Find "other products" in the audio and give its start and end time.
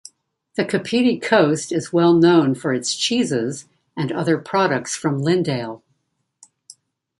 4.11-4.95